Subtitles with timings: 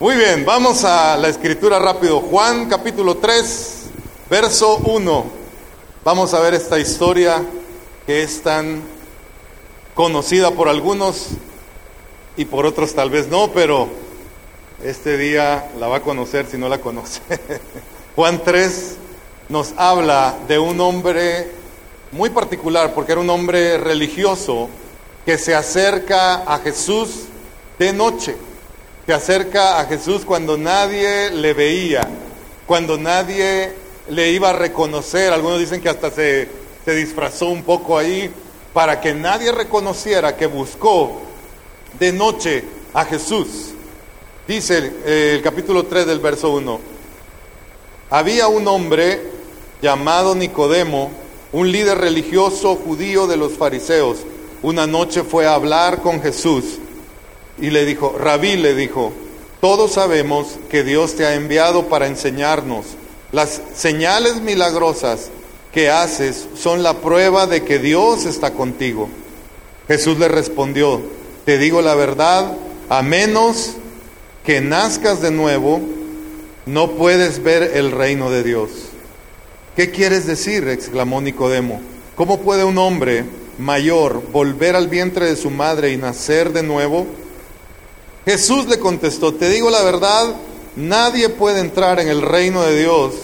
[0.00, 2.20] Muy bien, vamos a la escritura rápido.
[2.20, 3.82] Juan capítulo 3,
[4.30, 5.24] verso 1.
[6.02, 7.44] Vamos a ver esta historia
[8.06, 8.80] que es tan
[9.92, 11.26] conocida por algunos
[12.34, 13.90] y por otros tal vez no, pero
[14.82, 17.20] este día la va a conocer si no la conoce.
[18.16, 18.96] Juan 3
[19.50, 21.50] nos habla de un hombre
[22.10, 24.70] muy particular, porque era un hombre religioso
[25.26, 27.24] que se acerca a Jesús
[27.78, 28.34] de noche.
[29.10, 32.08] Se acerca a Jesús cuando nadie le veía,
[32.64, 33.72] cuando nadie
[34.08, 35.32] le iba a reconocer.
[35.32, 36.46] Algunos dicen que hasta se,
[36.84, 38.32] se disfrazó un poco ahí
[38.72, 41.22] para que nadie reconociera que buscó
[41.98, 42.62] de noche
[42.94, 43.72] a Jesús.
[44.46, 46.80] Dice el, el capítulo 3 del verso 1.
[48.10, 49.22] Había un hombre
[49.82, 51.10] llamado Nicodemo,
[51.50, 54.18] un líder religioso judío de los fariseos.
[54.62, 56.78] Una noche fue a hablar con Jesús
[57.60, 59.12] y le dijo, Rabí le dijo,
[59.60, 62.86] todos sabemos que Dios te ha enviado para enseñarnos.
[63.32, 65.30] Las señales milagrosas
[65.72, 69.08] que haces son la prueba de que Dios está contigo.
[69.86, 71.00] Jesús le respondió,
[71.44, 72.56] te digo la verdad,
[72.88, 73.72] a menos
[74.44, 75.80] que nazcas de nuevo,
[76.66, 78.70] no puedes ver el reino de Dios.
[79.76, 80.68] ¿Qué quieres decir?
[80.68, 81.80] exclamó Nicodemo.
[82.16, 83.24] ¿Cómo puede un hombre
[83.58, 87.06] mayor volver al vientre de su madre y nacer de nuevo?
[88.24, 90.34] Jesús le contestó, te digo la verdad,
[90.76, 93.14] nadie puede entrar en el reino de Dios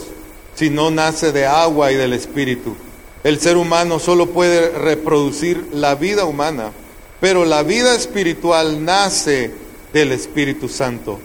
[0.55, 2.75] si no nace de agua y del Espíritu.
[3.23, 6.73] El ser humano solo puede reproducir la vida humana,
[7.21, 9.51] pero la vida espiritual nace
[9.93, 11.19] del Espíritu Santo.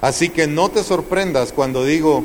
[0.00, 2.24] Así que no te sorprendas cuando digo,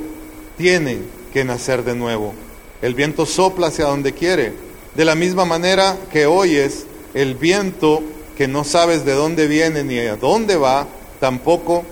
[0.58, 2.34] tienen que nacer de nuevo.
[2.82, 4.54] El viento sopla hacia donde quiere.
[4.96, 8.04] De la misma manera que oyes el viento
[8.42, 10.88] que no sabes de dónde viene ni a dónde va,
[11.20, 11.86] tampoco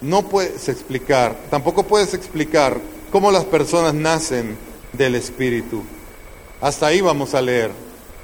[0.00, 2.78] no puedes explicar, tampoco puedes explicar
[3.10, 4.56] cómo las personas nacen
[4.92, 5.82] del Espíritu.
[6.60, 7.72] Hasta ahí vamos a leer.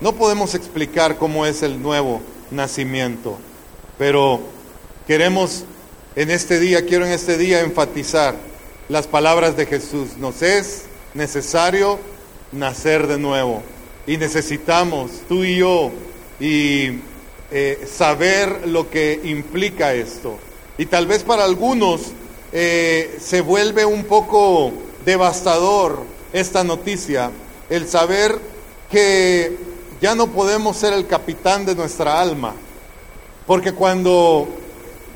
[0.01, 2.21] No podemos explicar cómo es el nuevo
[2.53, 3.37] nacimiento,
[3.99, 4.39] pero
[5.09, 5.65] queremos
[6.15, 8.37] en este día, quiero en este día enfatizar
[8.89, 10.17] las palabras de Jesús.
[10.19, 11.99] Nos es necesario
[12.53, 13.61] nacer de nuevo
[14.07, 15.91] y necesitamos, tú y yo,
[16.39, 17.11] y
[17.55, 20.39] eh, saber lo que implica esto.
[20.79, 22.01] Y tal vez para algunos
[22.51, 24.73] eh, se vuelve un poco
[25.05, 26.03] devastador
[26.33, 27.31] esta noticia,
[27.69, 28.39] el saber
[28.91, 29.59] que
[30.01, 32.55] ya no podemos ser el capitán de nuestra alma,
[33.47, 34.49] porque cuando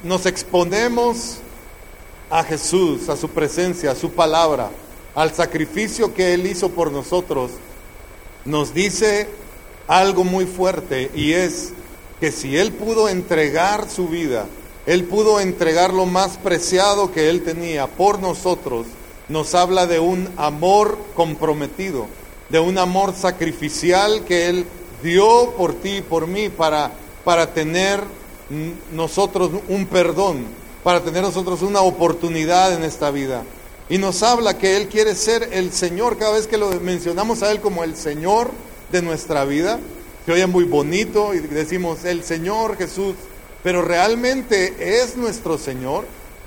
[0.02, 1.38] nos exponemos
[2.28, 4.70] a Jesús, a su presencia, a su palabra,
[5.14, 7.52] al sacrificio que Él hizo por nosotros,
[8.44, 9.26] nos dice
[9.88, 11.72] algo muy fuerte y es
[12.20, 14.46] que si Él pudo entregar su vida,
[14.86, 18.86] Él pudo entregar lo más preciado que Él tenía por nosotros,
[19.28, 22.06] nos habla de un amor comprometido,
[22.48, 24.66] de un amor sacrificial que Él
[25.02, 26.92] dio por ti y por mí para,
[27.24, 28.02] para tener
[28.92, 30.44] nosotros un perdón,
[30.84, 33.42] para tener nosotros una oportunidad en esta vida.
[33.88, 37.50] Y nos habla que Él quiere ser el Señor, cada vez que lo mencionamos a
[37.50, 38.50] Él como el Señor
[38.90, 39.78] de nuestra vida,
[40.26, 43.14] que oye muy bonito y decimos el Señor Jesús,
[43.62, 46.04] pero realmente es nuestro Señor,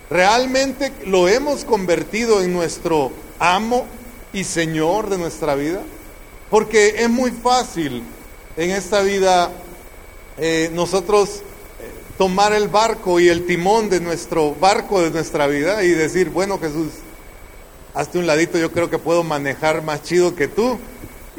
[0.10, 3.86] realmente lo hemos convertido en nuestro amo
[4.34, 5.82] y Señor de nuestra vida,
[6.50, 8.04] porque es muy fácil
[8.58, 9.50] en esta vida
[10.38, 11.42] eh, nosotros eh,
[12.18, 16.60] tomar el barco y el timón de nuestro barco de nuestra vida y decir, bueno
[16.60, 16.90] Jesús,
[17.94, 20.78] hazte un ladito, yo creo que puedo manejar más chido que tú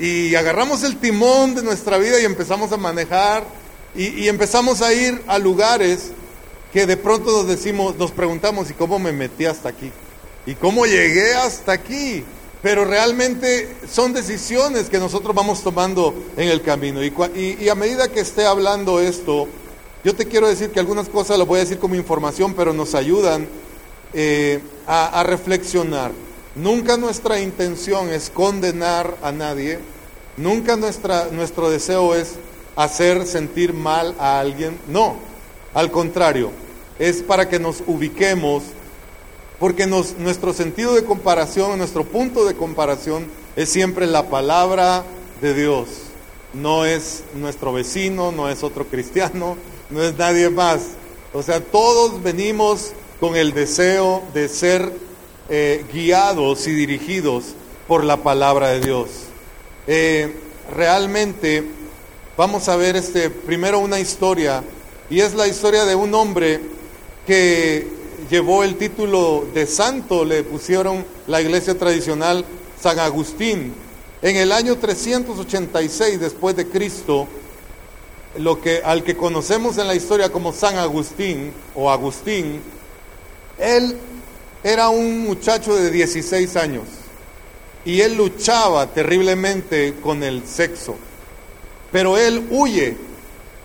[0.00, 3.44] y agarramos el timón de nuestra vida y empezamos a manejar
[3.94, 6.12] y, empezamos a ir a lugares
[6.72, 9.92] que de pronto nos decimos, nos preguntamos, ¿y cómo me metí hasta aquí?
[10.46, 12.24] ¿Y cómo llegué hasta aquí?
[12.62, 17.00] Pero realmente son decisiones que nosotros vamos tomando en el camino.
[17.04, 19.48] Y, a medida que esté hablando esto,
[20.02, 22.94] yo te quiero decir que algunas cosas las voy a decir como información, pero nos
[22.94, 23.48] ayudan
[24.14, 26.12] eh, a reflexionar.
[26.54, 29.78] Nunca nuestra intención es condenar a nadie,
[30.40, 32.34] nunca nuestra, nuestro deseo es
[32.76, 35.16] hacer sentir mal a alguien, no,
[35.74, 36.50] al contrario,
[36.98, 38.62] es para que nos ubiquemos,
[39.58, 43.26] porque nuestro sentido de comparación, nuestro punto de comparación
[43.56, 45.04] es siempre la palabra
[45.42, 45.88] de Dios,
[46.54, 49.56] no es nuestro vecino, no es otro cristiano,
[49.90, 50.80] no es nadie más,
[51.32, 54.90] o sea, todos venimos con el deseo de ser
[55.50, 57.54] eh, guiados y dirigidos
[57.86, 59.29] por la palabra de Dios.
[59.92, 60.32] Eh,
[60.72, 61.64] realmente
[62.36, 64.62] vamos a ver este primero una historia
[65.10, 66.60] y es la historia de un hombre
[67.26, 67.88] que
[68.30, 72.44] llevó el título de santo, le pusieron la iglesia tradicional
[72.80, 73.74] San Agustín.
[74.22, 77.26] En el año 386 después de Cristo,
[78.38, 82.60] lo que al que conocemos en la historia como San Agustín o Agustín,
[83.58, 83.96] él
[84.62, 86.99] era un muchacho de 16 años
[87.84, 90.96] y él luchaba terriblemente con el sexo.
[91.90, 92.96] Pero él huye,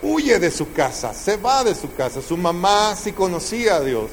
[0.01, 2.21] huye de su casa, se va de su casa.
[2.21, 4.09] Su mamá sí conocía a Dios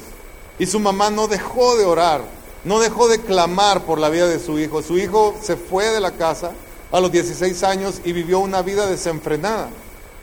[0.59, 2.21] y su mamá no dejó de orar,
[2.63, 4.81] no dejó de clamar por la vida de su hijo.
[4.81, 6.51] Su hijo se fue de la casa
[6.91, 9.69] a los 16 años y vivió una vida desenfrenada,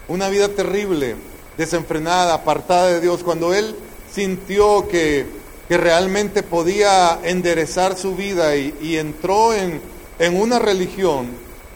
[0.09, 1.17] una vida terrible,
[1.57, 3.25] desenfrenada, apartada de Dios.
[3.25, 3.75] Cuando él
[4.13, 5.27] sintió que,
[5.71, 9.81] que realmente podía enderezar su vida y, entró en,
[10.19, 11.29] en una religión,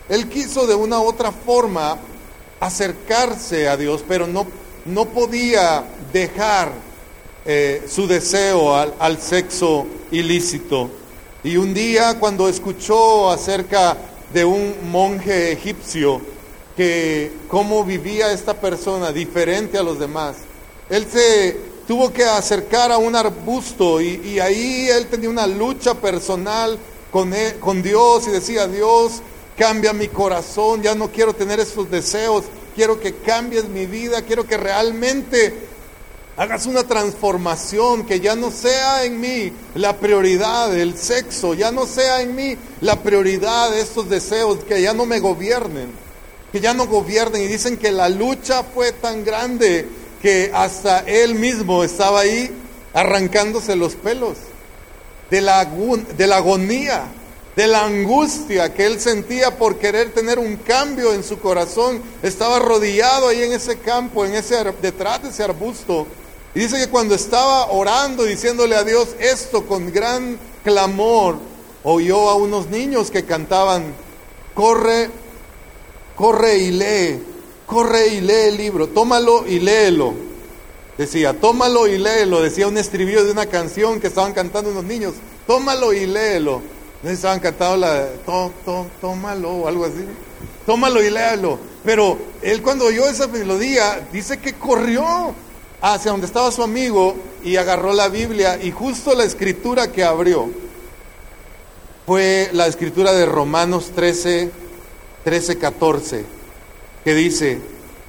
[0.08, 1.98] él quiso de una u otra forma
[2.58, 4.48] acercarse a Dios, pero no,
[4.84, 6.72] no podía dejar
[7.46, 10.90] eh, su deseo al, al, sexo ilícito.
[11.44, 13.96] Y un día cuando escuchó acerca
[14.32, 16.20] de un monje egipcio,
[16.76, 20.38] que cómo vivía esta persona diferente a los demás,
[20.90, 26.78] él se tuvo que acercar a un arbusto y, ahí él tenía una lucha personal
[27.10, 29.22] con, con Dios y decía, Dios,
[29.56, 32.44] cambia mi corazón, ya no quiero tener esos deseos,
[32.74, 35.54] quiero que cambies mi vida, quiero que realmente
[36.36, 41.86] hagas una transformación, que ya no sea en mí la prioridad del sexo, ya no
[41.86, 45.90] sea en mí la prioridad estos deseos, que ya no me gobiernen,
[46.50, 47.42] que ya no gobiernen.
[47.42, 49.88] Y dicen que la lucha fue tan grande
[50.24, 52.50] que hasta él mismo estaba ahí
[52.94, 54.38] arrancándose los pelos
[55.28, 57.04] de la, de la agonía
[57.54, 62.02] de la angustia que él sentía por querer tener un cambio en su corazón.
[62.22, 66.06] Estaba arrodillado ahí en ese campo, en ese detrás de ese arbusto.
[66.54, 71.36] Y dice que cuando estaba orando, diciéndole a Dios esto con gran clamor,
[71.82, 73.94] oyó a unos niños que cantaban,
[74.54, 75.10] corre,
[76.16, 77.33] corre y lee,
[77.66, 80.14] corre y lee el libro, tómalo y léelo.
[80.96, 85.14] Decía, tómalo y léelo, decía un estribillo de una canción que estaban cantando unos niños,
[85.46, 86.62] tómalo y léelo.
[87.02, 88.06] No estaban cantando la
[89.00, 90.04] tómalo o algo así.
[90.64, 91.58] Tómalo y léalo.
[91.84, 95.34] Pero él cuando oyó esa melodía, dice que corrió
[95.82, 100.48] hacia donde estaba su amigo y agarró la Biblia y justo la escritura que abrió
[102.06, 104.50] fue la escritura de Romanos 13,
[105.24, 106.24] 13, 14,
[107.04, 107.58] que dice,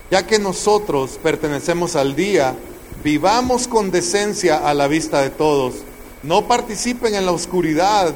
[0.10, 2.56] ya que nosotros pertenecemos al día,
[3.04, 5.76] vivamos con decencia a la vista de todos,
[6.24, 8.14] no participen en la oscuridad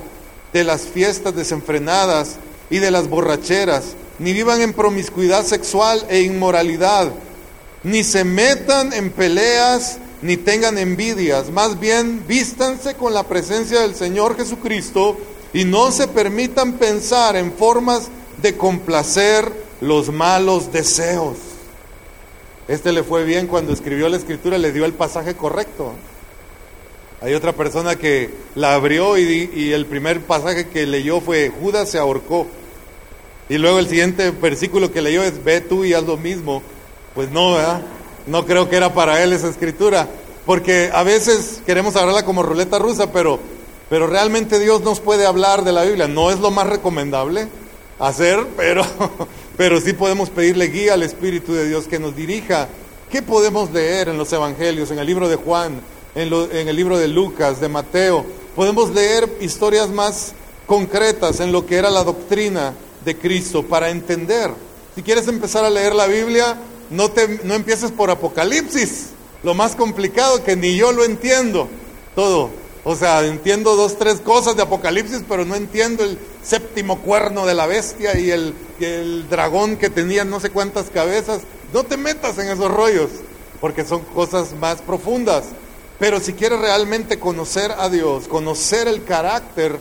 [0.54, 2.38] de las fiestas desenfrenadas
[2.70, 7.12] y de las borracheras, ni vivan en promiscuidad sexual e inmoralidad,
[7.84, 13.96] ni se metan en peleas, ni tengan envidias, más bien vístanse con la presencia del
[13.96, 15.18] Señor Jesucristo
[15.54, 18.10] y no se permitan pensar en formas
[18.42, 21.38] de complacer los malos deseos.
[22.68, 25.94] Este le fue bien cuando escribió la escritura, le dio el pasaje correcto.
[27.22, 31.98] Hay otra persona que la abrió y, el primer pasaje que leyó fue Judas se
[31.98, 32.48] ahorcó.
[33.50, 36.62] Y luego el siguiente versículo que leyó es ve tú y haz lo mismo.
[37.16, 37.82] Pues no, ¿verdad?
[38.28, 40.08] No creo que era para él esa escritura.
[40.46, 43.40] Porque a veces queremos hablarla como ruleta rusa, pero,
[43.90, 46.08] pero realmente Dios nos puede hablar de la Biblia.
[46.08, 47.48] No es lo más recomendable
[48.00, 48.86] hacer, pero,
[49.60, 52.70] pero sí podemos pedirle guía al Espíritu de Dios que nos dirija.
[53.12, 55.82] ¿Qué podemos leer en los Evangelios, en el libro de Juan?
[56.16, 58.26] en, el libro de Lucas, de Mateo.
[58.56, 60.32] Podemos leer historias más
[60.66, 62.74] concretas en lo que era la doctrina
[63.04, 64.50] de Cristo para entender.
[64.96, 66.58] Si quieres empezar a leer la Biblia,
[66.90, 69.10] no, te, no empieces por Apocalipsis,
[69.44, 71.68] lo más complicado que ni yo lo entiendo
[72.16, 72.50] todo.
[72.90, 77.54] O sea, entiendo dos, tres cosas de Apocalipsis, pero no entiendo el séptimo cuerno de
[77.54, 81.42] la bestia y el, el dragón que tenía no sé cuántas cabezas.
[81.72, 83.12] No te metas en esos rollos,
[83.62, 85.50] porque son cosas más profundas.
[86.00, 89.80] Pero si quieres realmente conocer a Dios, conocer el carácter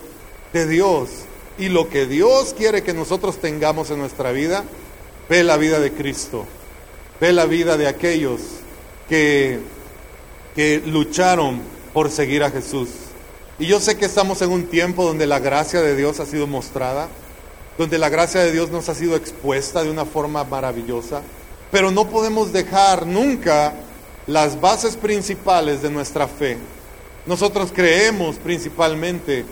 [0.53, 1.09] de Dios
[1.57, 4.65] y lo que Dios quiere que nosotros tengamos en nuestra vida,
[5.31, 6.45] ve la vida de Cristo,
[7.23, 8.43] ve la vida de aquellos
[9.09, 9.61] que,
[10.55, 12.91] que lucharon por seguir a Jesús.
[13.59, 16.47] Y yo sé que estamos en un tiempo donde la gracia de Dios ha sido
[16.47, 17.09] mostrada,
[17.77, 21.23] donde la gracia de Dios nos ha sido expuesta de una forma maravillosa,
[21.73, 23.73] pero no podemos dejar nunca
[24.29, 26.57] las bases principales de nuestra fe.
[27.27, 29.45] Nosotros creemos principalmente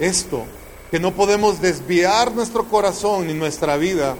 [0.00, 0.46] esto,
[0.90, 4.16] que no podemos desviar nuestro corazón ni nuestra vida,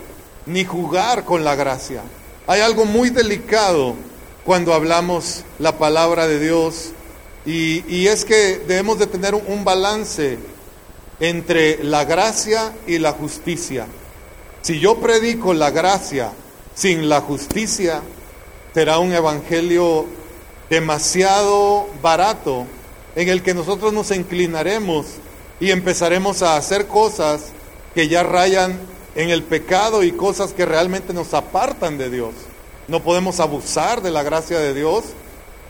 [0.47, 2.03] ni jugar con la gracia.
[2.47, 3.97] Hay algo muy delicado
[4.45, 6.93] cuando hablamos la palabra de Dios
[7.47, 10.39] Y, es que debemos de tener un balance
[11.21, 13.87] entre la gracia y la justicia.
[14.63, 16.33] Si yo predico la gracia
[16.75, 18.01] sin la justicia,
[18.73, 20.07] será un evangelio
[20.71, 22.67] demasiado barato
[23.15, 25.07] en el que nosotros nos inclinaremos
[25.61, 27.53] y empezaremos a hacer cosas
[27.95, 28.81] que ya rayan
[29.15, 32.33] en el pecado y cosas que realmente nos apartan de Dios.
[32.89, 35.05] No podemos abusar de la gracia de Dios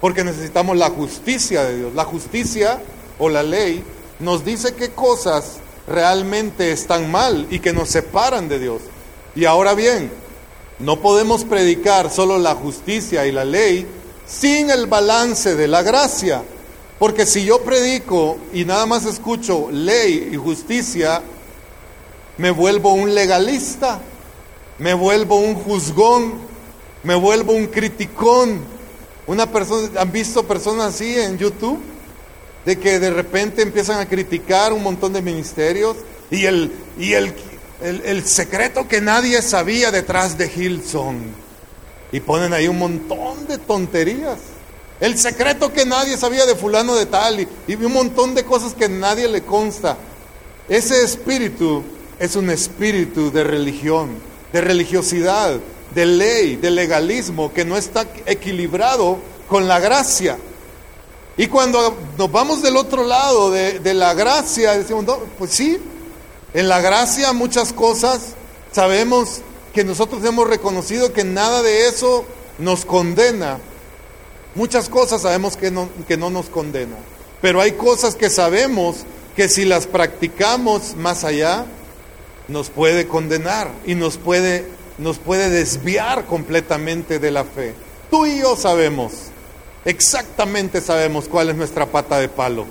[0.05, 1.95] porque necesitamos la justicia de Dios.
[1.95, 2.79] La justicia
[3.19, 3.83] o la ley
[4.19, 5.53] nos dice qué cosas
[5.89, 8.83] realmente están mal y que nos separan de Dios.
[9.35, 10.13] Y ahora bien,
[10.79, 13.87] no podemos predicar solo la justicia y la ley
[14.27, 16.43] sin el balance de la gracia.
[16.99, 21.23] Porque si yo predico y nada más escucho ley y justicia,
[22.37, 24.03] me vuelvo un legalista,
[24.79, 26.35] me vuelvo un juzgón,
[27.05, 28.74] me vuelvo un criticón.
[29.26, 31.81] Una persona, ¿han visto personas así en YouTube?
[32.64, 35.97] De que de repente empiezan a criticar un montón de ministerios
[36.31, 37.35] y el, y el,
[37.83, 41.45] el, el secreto que nadie sabía detrás de Hilson.
[42.12, 44.38] Y ponen ahí un montón de tonterías.
[45.00, 48.75] El secreto que nadie sabía de fulano de tal y, y un montón de cosas
[48.75, 49.97] que nadie le consta.
[50.69, 51.83] Ese espíritu
[52.19, 54.11] es un espíritu de religión,
[54.52, 55.59] de religiosidad,
[55.95, 60.39] de ley, de legalismo, que no está equilibrado con la gracia.
[61.37, 65.79] Y cuando nos vamos del otro lado de, de la gracia, decimos, no, pues sí,
[66.53, 68.35] en la gracia muchas cosas
[68.73, 72.25] sabemos que nosotros hemos reconocido que nada de eso
[72.59, 73.59] nos condena.
[74.55, 76.97] Muchas cosas sabemos que no, que no nos condena.
[77.43, 78.99] Pero hay cosas que sabemos
[79.35, 81.67] que si las practicamos más allá,
[82.47, 84.65] nos puede condenar y nos puede,
[84.99, 87.75] nos puede desviar completamente de la fe.
[88.11, 89.13] Tú y yo sabemos,
[89.85, 92.67] exactamente sabemos cuál es nuestra pata de palo.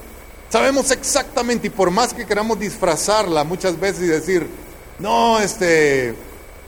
[0.50, 4.48] Sabemos exactamente y por más que queramos disfrazarla muchas veces y decir,
[5.00, 6.14] no, este,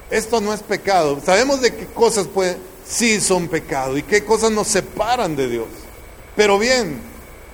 [0.09, 1.19] esto no es pecado.
[1.23, 2.57] Sabemos de qué cosas puede,
[2.87, 5.67] sí son pecado y qué cosas nos separan de Dios.
[6.35, 6.99] Pero bien,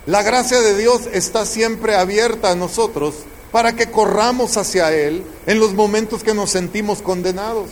[0.05, 3.15] la gracia de Dios está siempre abierta a nosotros
[3.51, 7.69] para que corramos hacia Él en los momentos que nos sentimos condenados.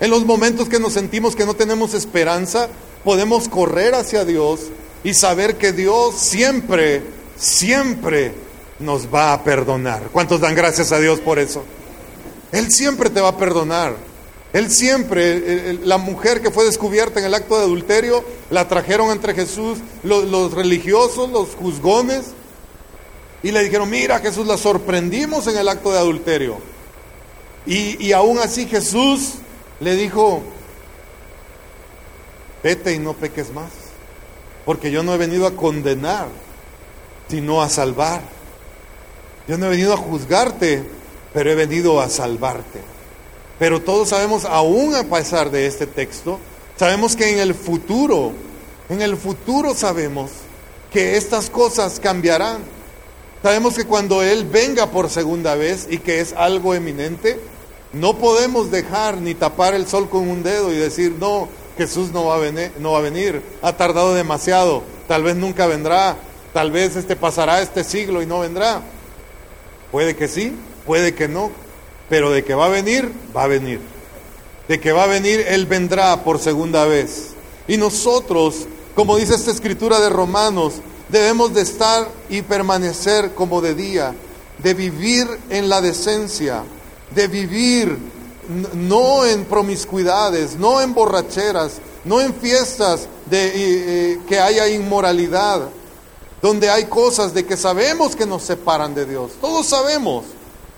[0.00, 2.68] En los momentos que nos sentimos que no tenemos esperanza,
[3.04, 4.60] podemos correr hacia Dios
[5.04, 7.02] y saber que Dios siempre,
[7.36, 8.32] siempre
[8.80, 10.08] nos va a perdonar.
[10.12, 11.62] ¿Cuántos dan gracias a Dios por eso?
[12.50, 13.96] Él siempre te va a perdonar.
[14.52, 19.34] Él siempre, la mujer que fue descubierta en el acto de adulterio, la trajeron entre
[19.34, 22.26] Jesús los, los religiosos, los juzgones,
[23.42, 26.58] y le dijeron, mira Jesús, la sorprendimos en el acto de adulterio.
[27.66, 29.34] Y, y aún así Jesús
[29.80, 30.42] le dijo,
[32.62, 33.70] vete y no peques más,
[34.64, 36.28] porque yo no he venido a condenar,
[37.28, 38.22] sino a salvar.
[39.46, 40.82] Yo no he venido a juzgarte,
[41.32, 42.80] pero he venido a salvarte.
[43.58, 46.38] Pero todos sabemos, aún a pesar de este texto,
[46.76, 48.32] sabemos que en el futuro,
[48.88, 50.30] en el futuro sabemos
[50.92, 52.62] que estas cosas cambiarán.
[53.42, 57.38] Sabemos que cuando Él venga por segunda vez y que es algo eminente,
[57.94, 61.48] no podemos dejar ni tapar el sol con un dedo y decir, no,
[61.78, 65.66] Jesús no va a venir, no va a venir, ha tardado demasiado, tal vez nunca
[65.66, 66.16] vendrá,
[66.52, 68.82] tal vez este pasará este siglo y no vendrá.
[69.90, 71.50] Puede que sí, puede que no,
[72.08, 73.80] pero de que va a venir, va a venir.
[74.68, 77.34] De que va a venir, Él vendrá por segunda vez.
[77.68, 80.74] Y nosotros, como dice esta escritura de Romanos,
[81.08, 84.14] debemos de estar y permanecer como de día,
[84.62, 86.64] de vivir en la decencia,
[87.10, 87.98] de vivir
[88.74, 95.68] no en promiscuidades, no en borracheras, no en fiestas de que haya inmoralidad,
[96.42, 99.32] donde hay cosas de que sabemos que nos separan de Dios.
[99.40, 100.24] Todos sabemos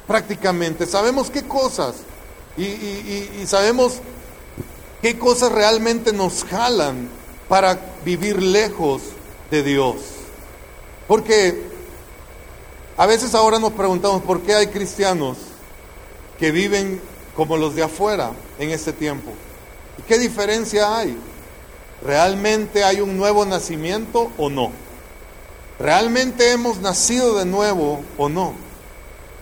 [0.07, 1.97] prácticamente, sabemos qué cosas
[2.57, 3.95] y, y sabemos
[5.03, 7.09] qué cosas realmente nos jalan
[7.49, 9.03] para vivir lejos
[9.51, 9.97] de Dios.
[11.09, 11.67] Porque
[12.97, 15.37] a veces ahora nos preguntamos por qué hay cristianos
[16.39, 17.01] que viven
[17.35, 19.31] como los de afuera en este tiempo.
[19.99, 21.17] ¿Y qué diferencia hay?
[22.03, 24.71] ¿Realmente hay un nuevo nacimiento o no?
[25.79, 28.55] ¿Realmente hemos nacido de nuevo o no?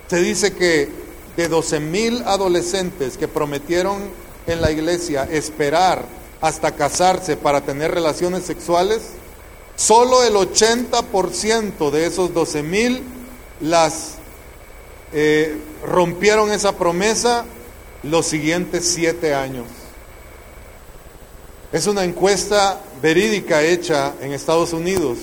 [0.09, 0.89] Se dice que
[1.37, 4.03] de 12 mil adolescentes que prometieron
[4.47, 6.05] en la iglesia esperar
[6.41, 9.01] hasta casarse para tener relaciones sexuales,
[9.77, 13.03] solo el 80% de esos 12 mil
[13.61, 14.17] las
[15.13, 17.45] eh, rompieron esa promesa
[18.03, 19.67] los siguientes siete años.
[21.73, 25.19] Es una encuesta verídica hecha en Estados Unidos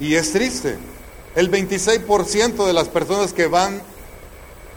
[0.00, 0.78] Y es triste.
[1.36, 3.82] El 26% de las personas que van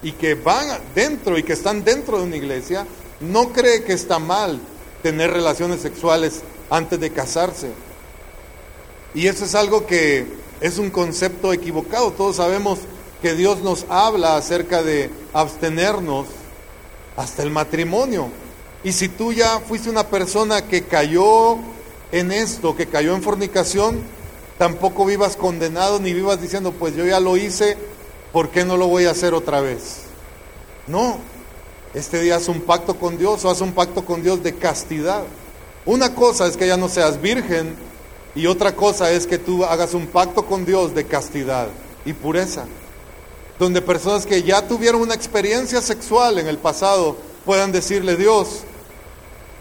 [0.03, 2.86] y que van dentro y que están dentro de una iglesia
[3.22, 4.60] no cree que está mal
[5.01, 7.72] tener relaciones sexuales antes de casarse.
[9.15, 10.27] Y eso es algo que
[10.63, 12.12] es un concepto equivocado.
[12.12, 12.79] Todos sabemos
[13.22, 16.27] que Dios nos habla acerca de abstenernos
[17.17, 18.29] hasta el matrimonio.
[18.82, 21.58] Y si tú ya fuiste una persona que cayó
[22.13, 24.00] en esto, que cayó en fornicación,
[24.58, 27.77] tampoco vivas condenado ni vivas diciendo, pues yo ya lo hice,
[28.32, 30.03] ¿por qué no lo voy a hacer otra vez?
[30.88, 31.17] No,
[31.93, 35.24] este día haz un pacto con Dios o haz un pacto con Dios de castidad.
[35.86, 37.75] Una cosa es que ya no seas virgen
[38.36, 41.68] y otra cosa es que tú hagas un pacto con Dios de castidad
[42.06, 42.66] y pureza.
[43.60, 48.63] Donde personas que ya tuvieron una experiencia sexual en el pasado puedan decirle, Dios,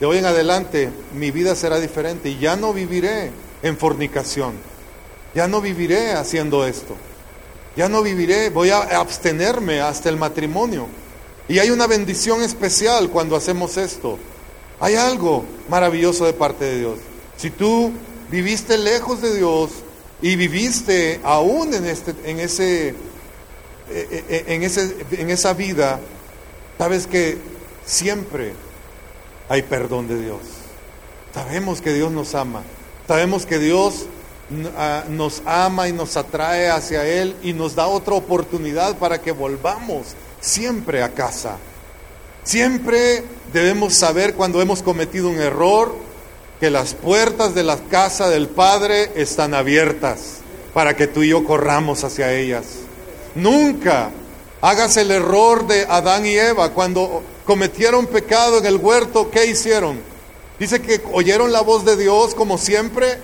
[0.00, 3.30] de hoy en adelante mi vida será diferente y ya no viviré
[3.62, 4.54] en fornicación.
[5.34, 6.96] Ya no viviré haciendo esto.
[7.76, 10.86] Ya no viviré, voy a abstenerme hasta el matrimonio.
[11.48, 14.18] Y hay una bendición especial cuando hacemos esto.
[14.80, 16.98] Hay algo maravilloso de parte de Dios.
[17.36, 17.92] Si tú
[18.32, 19.70] viviste lejos de Dios
[20.22, 22.94] y viviste aún en, este, en, ese, eh,
[23.90, 26.00] eh, en, ese, en esa vida,
[26.78, 27.36] sabes que
[27.84, 28.54] siempre
[29.50, 30.40] hay perdón de Dios.
[31.34, 32.62] Sabemos que Dios nos ama.
[33.06, 34.06] Sabemos que Dios
[34.78, 39.32] ah, nos ama y nos atrae hacia Él y nos da otra oportunidad para que
[39.32, 41.58] volvamos siempre a casa.
[42.44, 46.11] Siempre debemos saber cuando hemos cometido un error
[46.62, 50.36] que las puertas de la casa del Padre están abiertas
[50.72, 52.66] para que tú y yo corramos hacia ellas.
[53.34, 54.10] Nunca
[54.60, 59.98] hagas el error de Adán y Eva cuando cometieron pecado en el huerto, ¿qué hicieron?
[60.60, 63.18] Dice que oyeron la voz de Dios como siempre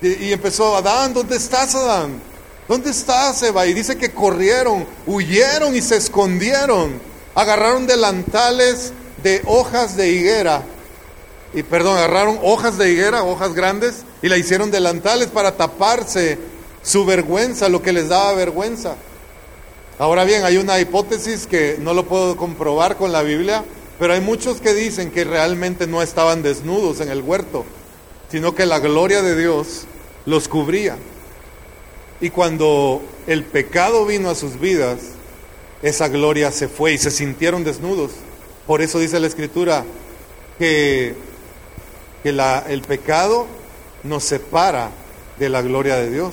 [0.00, 2.22] y empezó, Adán, ¿dónde estás, Adán?
[2.68, 3.66] ¿Dónde estás, Eva?
[3.66, 7.00] Y dice que corrieron, huyeron y se escondieron.
[7.34, 10.62] Agarraron delantales de hojas de higuera.
[11.54, 16.38] Y perdón, agarraron hojas de higuera, hojas grandes, y la hicieron delantales para taparse
[16.82, 18.96] su vergüenza, lo que les daba vergüenza.
[19.98, 23.64] Ahora bien, hay una hipótesis que no lo puedo comprobar con la Biblia,
[24.00, 27.64] pero hay muchos que dicen que realmente no estaban desnudos en el huerto,
[28.30, 29.84] sino que la gloria de Dios
[30.26, 30.96] los cubría.
[32.20, 34.98] Y cuando el pecado vino a sus vidas,
[35.82, 38.10] esa gloria se fue y se sintieron desnudos.
[38.66, 39.84] Por eso dice la Escritura
[40.58, 41.14] que,
[42.24, 43.46] que el pecado
[44.02, 44.90] nos separa
[45.38, 46.32] de la gloria de Dios.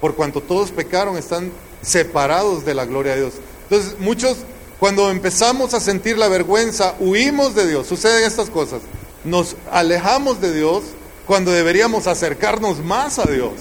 [0.00, 1.50] Por cuanto todos pecaron, están
[1.82, 3.34] separados de la gloria de Dios.
[3.64, 4.36] Entonces, muchos,
[4.78, 7.88] cuando empezamos a sentir la vergüenza, huimos de Dios.
[7.88, 8.80] Suceden estas cosas.
[9.24, 10.84] Nos alejamos de Dios
[11.26, 13.54] cuando deberíamos acercarnos más a Dios.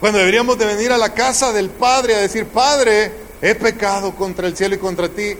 [0.00, 4.46] Cuando deberíamos de venir a la casa del Padre a decir, Padre, he pecado contra
[4.46, 5.34] el cielo y contra ti.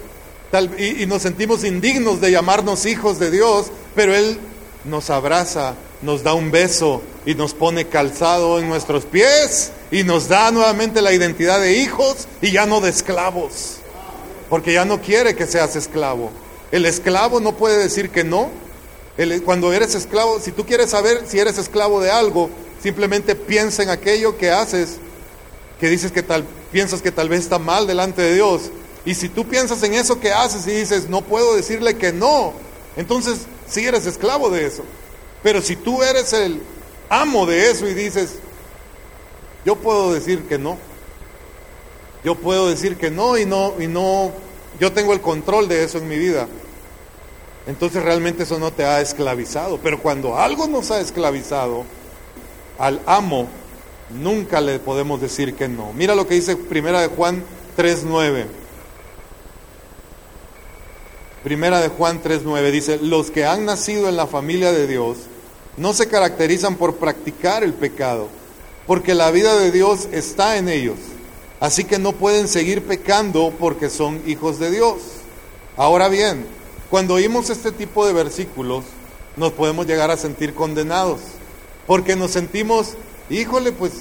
[0.78, 4.40] y, y nos sentimos indignos de llamarnos hijos de Dios, pero Él
[4.88, 10.28] nos abraza, nos da un beso y nos pone calzado en nuestros pies y nos
[10.28, 13.76] da nuevamente la identidad de hijos y ya no de esclavos.
[14.48, 16.30] Porque ya no quiere que seas esclavo.
[16.72, 18.50] El esclavo no puede decir que no.
[19.44, 22.50] cuando eres esclavo, si tú quieres saber si eres esclavo de algo,
[22.82, 24.98] Simplemente piensa en aquello que haces,
[25.80, 28.70] que dices que tal, piensas que tal vez está mal delante de Dios.
[29.04, 32.52] Y si tú piensas en eso que haces y dices, no puedo decirle que no,
[32.96, 34.84] entonces sí eres esclavo de eso.
[35.42, 36.60] Pero si tú eres el
[37.08, 38.36] amo de eso y dices,
[39.64, 40.78] yo puedo decir que no,
[42.24, 44.32] yo puedo decir que no y no, y no,
[44.80, 46.48] yo tengo el control de eso en mi vida.
[47.66, 49.78] Entonces realmente eso no te ha esclavizado.
[49.82, 51.84] Pero cuando algo nos ha esclavizado,
[52.78, 53.46] al amo
[54.10, 55.92] nunca le podemos decir que no.
[55.92, 57.44] Mira lo que dice Primera de Juan
[57.76, 58.46] 3.9.
[61.42, 65.18] Primera de Juan 3.9 dice, los que han nacido en la familia de Dios
[65.76, 68.28] no se caracterizan por practicar el pecado,
[68.86, 70.96] porque la vida de Dios está en ellos.
[71.60, 74.96] Así que no pueden seguir pecando porque son hijos de Dios.
[75.76, 76.44] Ahora bien,
[76.90, 78.84] cuando oímos este tipo de versículos,
[79.36, 81.20] nos podemos llegar a sentir condenados
[81.86, 82.94] porque nos sentimos,
[83.30, 83.92] híjole, pues,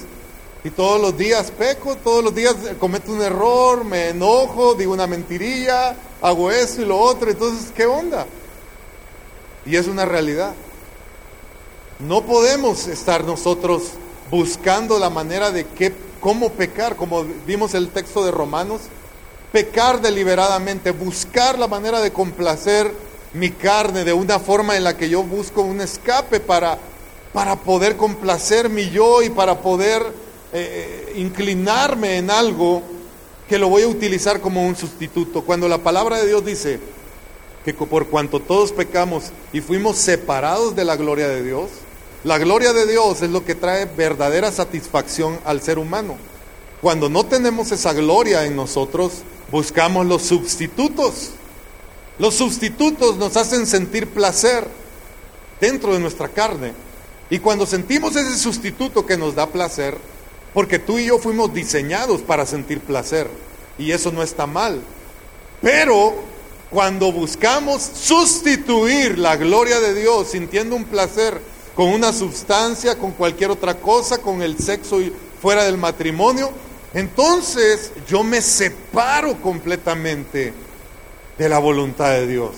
[0.62, 5.06] y todos los días peco, todos los días cometo un error, me enojo, digo una
[5.06, 8.26] mentirilla, hago esto y lo otro, entonces, ¿qué onda?
[9.64, 10.54] Y es una realidad.
[11.98, 13.92] No podemos estar nosotros
[14.30, 18.82] buscando la manera de qué, cómo pecar, como vimos el texto de Romanos,
[19.52, 22.92] pecar deliberadamente, buscar la manera de complacer
[23.32, 26.78] mi carne de una forma en la que yo busco un escape para
[27.32, 30.02] para poder complacer mi yo y para poder
[30.52, 32.82] eh, inclinarme en algo
[33.48, 35.42] que lo voy a utilizar como un sustituto.
[35.42, 36.80] Cuando la palabra de Dios dice
[37.64, 41.70] que por cuanto todos pecamos y fuimos separados de la gloria de Dios,
[42.24, 46.16] la gloria de Dios es lo que trae verdadera satisfacción al ser humano.
[46.80, 51.30] Cuando no tenemos esa gloria en nosotros, buscamos los sustitutos.
[52.18, 54.66] Los sustitutos nos hacen sentir placer
[55.60, 56.72] dentro de nuestra carne.
[57.30, 59.96] Y cuando sentimos ese sustituto que nos da placer,
[60.54, 63.28] porque tú y yo fuimos diseñados para sentir placer,
[63.78, 64.80] y eso no está mal.
[65.60, 66.14] Pero
[66.70, 71.40] cuando buscamos sustituir la gloria de Dios sintiendo un placer
[71.74, 74.98] con una sustancia, con cualquier otra cosa, con el sexo
[75.40, 76.50] fuera del matrimonio,
[76.94, 80.52] entonces yo me separo completamente
[81.38, 82.50] de la voluntad de Dios.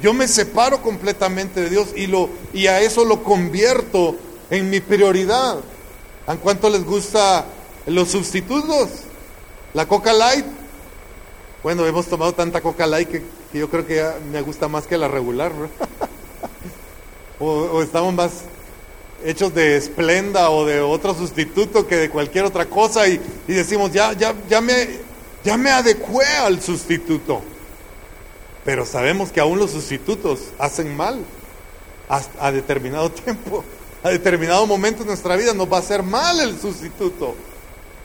[0.00, 4.16] Yo me separo completamente de Dios y, lo, y a eso lo convierto
[4.50, 5.58] en mi prioridad.
[6.26, 7.44] ¿A cuánto les gusta
[7.86, 8.88] los sustitutos?
[9.74, 10.46] La Coca Light.
[11.62, 15.06] Bueno, hemos tomado tanta Coca Light que, yo creo que me gusta más que la
[15.06, 15.52] regular.
[17.38, 18.44] o, estamos más
[19.22, 23.92] hechos de esplenda o de otro sustituto que de cualquier otra cosa y, y decimos,
[23.92, 25.00] ya, ya, ya, me,
[25.44, 27.42] ya me adecué al sustituto.
[28.64, 31.22] Pero sabemos que aún los sustitutos hacen mal
[32.08, 33.62] a determinado tiempo,
[34.04, 37.34] a determinado momento en nuestra vida nos va a hacer mal el sustituto,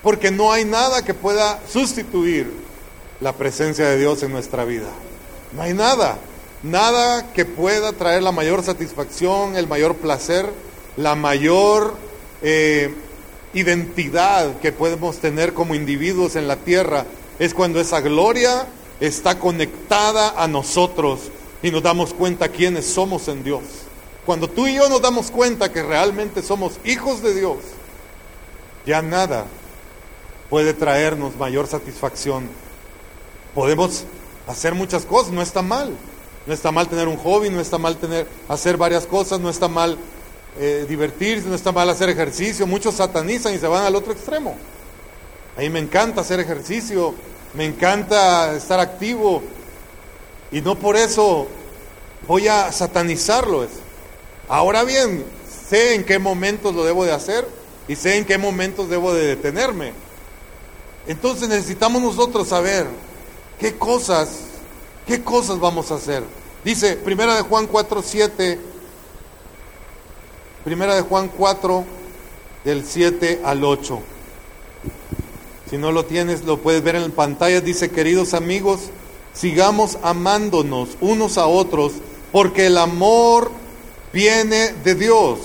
[0.02, 2.50] porque no hay nada que pueda sustituir
[3.20, 4.88] la presencia de Dios en nuestra vida.
[5.52, 6.18] No hay nada,
[6.64, 10.50] nada que pueda traer la mayor satisfacción, el mayor placer,
[10.96, 11.98] la mayor
[12.42, 12.96] eh,
[13.54, 17.06] identidad que podemos tener como individuos en la tierra,
[17.40, 18.68] es cuando esa gloria
[19.02, 21.20] está conectada a nosotros
[21.62, 23.64] y nos damos cuenta quiénes somos en Dios.
[24.30, 27.58] Cuando tú y yo nos damos cuenta que realmente somos hijos de Dios,
[28.86, 29.48] ya nada
[30.52, 32.48] puede traernos mayor satisfacción.
[33.56, 34.04] Podemos
[34.46, 35.96] hacer muchas cosas, no está mal.
[36.46, 39.68] No está mal tener un hobby, no está mal tener, hacer varias cosas, no está
[39.68, 39.98] mal
[40.60, 42.68] eh, divertirse, no está mal hacer ejercicio.
[42.68, 44.56] Muchos satanizan y se van al otro extremo.
[45.58, 47.16] A mí me encanta hacer ejercicio,
[47.56, 49.42] me encanta estar activo
[50.52, 51.48] y no por eso
[52.28, 53.89] voy a satanizarlo.
[54.50, 55.24] Ahora bien,
[55.70, 57.48] sé en qué momentos lo debo de hacer
[57.88, 59.94] y sé en qué momentos debo de detenerme.
[61.08, 62.88] Entonces necesitamos nosotros saber
[63.60, 64.30] qué cosas,
[65.06, 66.24] qué cosas vamos a hacer.
[66.66, 68.60] Dice Primera de Juan 4, 7,
[70.64, 71.86] Primera de Juan 4,
[72.66, 74.00] del 7 al 8.
[75.70, 77.62] Si no lo tienes, lo puedes ver en pantalla.
[77.62, 78.90] Dice, queridos amigos,
[79.34, 81.94] sigamos amándonos unos a otros,
[82.32, 83.52] porque el amor
[84.14, 85.40] viene de Dios.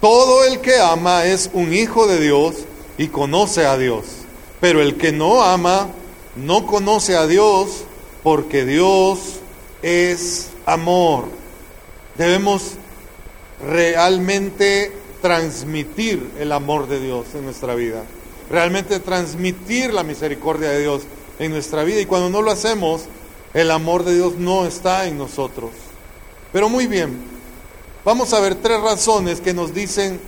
[0.00, 2.56] Todo el que ama es un hijo de Dios
[2.98, 4.04] y conoce a Dios.
[4.60, 5.88] Pero el que no ama
[6.36, 7.84] no conoce a Dios
[8.22, 9.18] porque Dios
[9.82, 11.26] es amor.
[12.16, 12.72] Debemos
[13.66, 18.04] realmente transmitir el amor de Dios en nuestra vida
[18.50, 21.02] realmente transmitir la misericordia de Dios
[21.38, 22.00] en nuestra vida.
[22.00, 23.02] Y cuando no lo hacemos,
[23.52, 25.70] el amor de Dios no está en nosotros.
[26.52, 27.18] Pero muy bien,
[28.04, 30.20] vamos a ver tres razones que nos dicen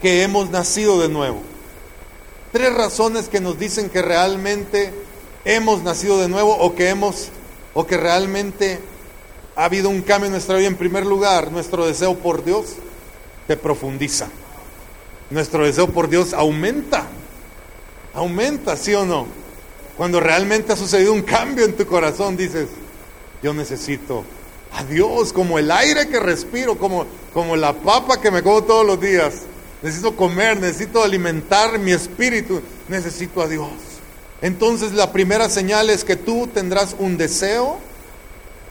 [0.00, 1.42] que hemos nacido de nuevo.
[2.52, 4.92] Tres razones que nos dicen que realmente
[5.44, 7.28] hemos nacido de nuevo o que hemos
[7.74, 8.80] o que realmente
[9.56, 10.68] ha habido un cambio en nuestra vida.
[10.68, 12.66] En primer lugar, nuestro deseo por Dios
[13.46, 14.28] se profundiza
[15.30, 17.06] nuestro deseo por Dios aumenta.
[18.12, 19.26] Aumenta, ¿sí o no?
[19.96, 22.68] Cuando realmente ha sucedido un cambio en tu corazón, dices,
[23.42, 24.24] yo necesito
[24.72, 28.86] a Dios como el aire que respiro, como, como la papa que me como todos
[28.86, 29.42] los días.
[29.82, 33.70] Necesito comer, necesito alimentar mi espíritu, necesito a Dios.
[34.42, 37.78] Entonces la primera señal es que tú tendrás un deseo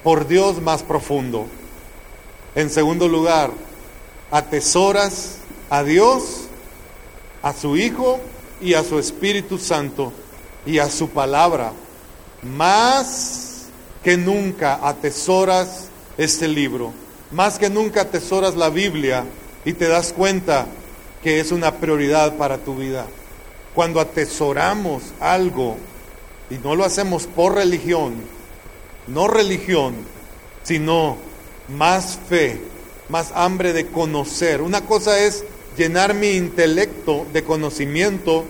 [0.03, 1.47] por Dios más profundo.
[2.55, 3.51] En segundo lugar,
[4.31, 5.37] atesoras
[5.69, 6.49] a Dios
[7.41, 8.19] a su Hijo
[8.61, 10.11] y a su Espíritu Santo
[10.65, 11.73] y a su palabra.
[12.43, 13.65] Más
[14.03, 15.88] que nunca atesoras
[16.19, 16.91] este libro,
[17.31, 19.23] más que nunca atesoras la Biblia
[19.63, 20.67] y te das cuenta
[21.23, 23.07] que es una prioridad para tu vida.
[23.73, 25.77] Cuando atesoramos algo
[26.49, 28.15] y no lo hacemos por religión,
[29.07, 29.95] no religión,
[30.63, 31.15] sino
[31.69, 32.61] más fe,
[33.07, 34.61] más hambre de conocer.
[34.61, 35.45] Una cosa es
[35.77, 38.43] llenar mi intelecto de conocimiento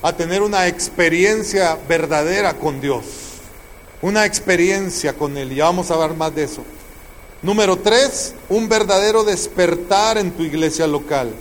[0.00, 3.04] a tener una experiencia verdadera con Dios.
[4.00, 5.54] Una experiencia con Él.
[5.54, 6.64] Ya vamos a hablar más de eso.
[7.42, 11.32] Número tres, un verdadero despertar en tu iglesia local.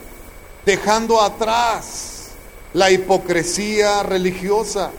[0.66, 2.30] Dejando atrás
[2.74, 4.92] la hipocresía religiosa,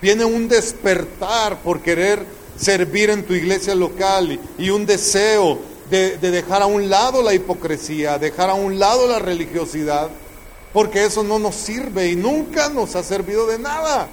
[0.00, 2.24] viene un despertar por querer
[2.56, 5.58] servir en tu iglesia local y, un deseo
[5.90, 10.10] de, de dejar a un lado la hipocresía, dejar a un lado la religiosidad,
[10.72, 14.06] porque eso no nos sirve y nunca nos ha servido de nada,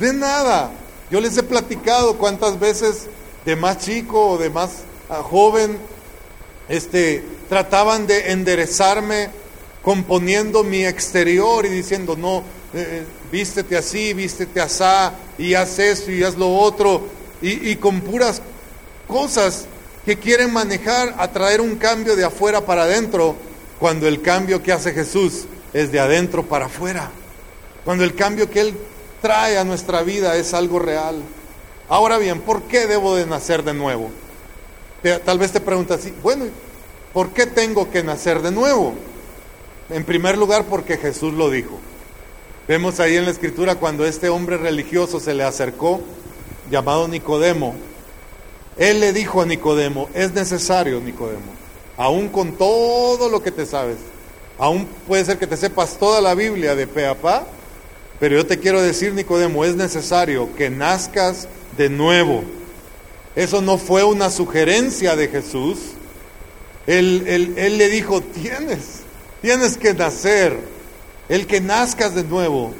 [0.00, 0.72] de nada.
[1.12, 3.06] Yo les he platicado cuántas veces
[3.44, 4.70] de más chico o de más
[5.16, 5.78] joven,
[6.68, 9.30] este, trataban de enderezarme
[9.82, 12.38] componiendo mi exterior y diciendo, no,
[12.72, 14.84] eh, eh, vístete así, vístete así,
[15.38, 17.02] y haz esto y haz lo otro,
[17.42, 18.42] y, y con puras
[19.08, 19.66] cosas
[20.04, 23.36] que quieren manejar, atraer un cambio de afuera para adentro,
[23.78, 27.10] cuando el cambio que hace Jesús es de adentro para afuera,
[27.84, 28.74] cuando el cambio que Él
[29.20, 31.16] trae a nuestra vida es algo real.
[31.88, 34.10] Ahora bien, ¿por qué debo de nacer de nuevo?
[35.24, 36.46] Tal vez te preguntas, bueno,
[37.12, 38.94] ¿por qué tengo que nacer de nuevo?
[39.88, 41.78] En primer lugar, porque Jesús lo dijo.
[42.68, 46.00] Vemos ahí en la escritura cuando este hombre religioso se le acercó,
[46.70, 47.74] llamado Nicodemo,
[48.76, 51.52] él le dijo a Nicodemo, es necesario, Nicodemo,
[51.96, 53.96] aún con todo lo que te sabes,
[54.58, 57.46] aún puede ser que te sepas toda la Biblia de pe a pa,
[58.20, 62.44] pero yo te quiero decir, Nicodemo, es necesario que nazcas de nuevo.
[63.36, 65.78] Eso no fue una sugerencia de Jesús.
[66.86, 69.00] Él, él, le dijo, tienes,
[69.40, 70.58] tienes que nacer,
[71.28, 72.72] el que nazcas de nuevo.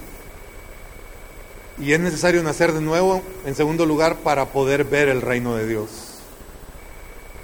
[1.78, 5.66] Y es necesario nacer de nuevo, en segundo lugar, para poder ver el reino de
[5.66, 5.88] Dios.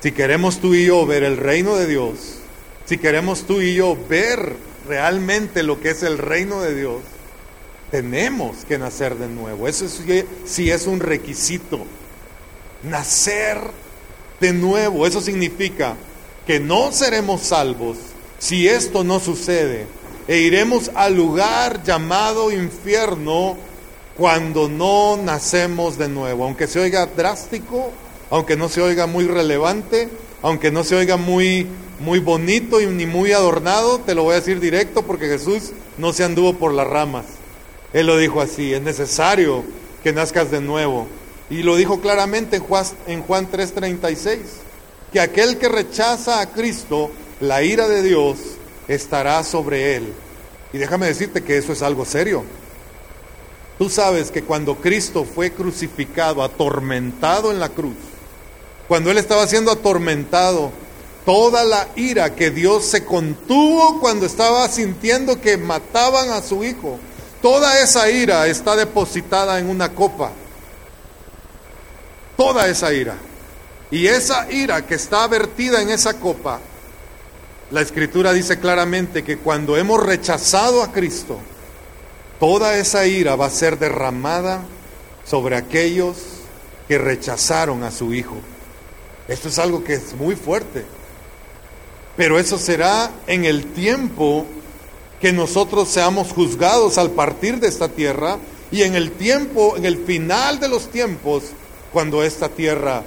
[0.00, 2.38] Si queremos tú y yo ver el reino de Dios,
[2.84, 4.54] si queremos tú y yo ver
[4.86, 7.02] realmente lo que es el reino de Dios,
[7.90, 9.68] tenemos que nacer de nuevo.
[9.68, 9.86] Eso
[10.44, 11.84] sí, es un requisito.
[12.86, 13.58] Nacer
[14.40, 15.06] de nuevo.
[15.06, 15.96] Eso significa
[16.46, 17.98] que no seremos salvos
[18.38, 19.86] si esto no sucede.
[20.28, 23.56] E iremos al lugar llamado infierno
[24.16, 26.44] cuando no nacemos de nuevo.
[26.44, 27.92] Aunque se oiga drástico,
[28.30, 30.08] aunque no se oiga muy relevante,
[30.42, 31.66] aunque no se oiga muy,
[32.00, 36.12] muy bonito y ni muy adornado, te lo voy a decir directo porque Jesús no
[36.12, 37.26] se anduvo por las ramas.
[37.92, 39.64] Él lo dijo así, es necesario
[40.02, 41.06] que nazcas de nuevo.
[41.50, 42.60] Y lo dijo claramente
[43.06, 44.38] en Juan 3:36,
[45.12, 48.38] que aquel que rechaza a Cristo, la ira de Dios
[48.88, 50.12] estará sobre él.
[50.72, 52.44] Y déjame decirte que eso es algo serio.
[53.78, 57.96] Tú sabes que cuando Cristo fue crucificado, atormentado en la cruz,
[58.88, 60.72] cuando Él estaba siendo atormentado,
[61.26, 66.98] toda la ira que Dios se contuvo cuando estaba sintiendo que mataban a su hijo,
[67.46, 70.32] Toda esa ira está depositada en una copa.
[72.36, 73.16] Toda esa ira.
[73.90, 76.60] Y esa ira que está vertida en esa copa,
[77.70, 81.38] la escritura dice claramente que cuando hemos rechazado a Cristo,
[82.38, 84.62] toda esa ira va a ser derramada
[85.24, 86.16] sobre aquellos
[86.88, 88.36] que rechazaron a su Hijo.
[89.28, 90.84] Esto es algo que es muy fuerte.
[92.16, 94.46] Pero eso será en el tiempo
[95.20, 98.38] que nosotros seamos juzgados al partir de esta tierra
[98.70, 101.44] y en el tiempo, en el final de los tiempos,
[101.96, 103.04] cuando esta tierra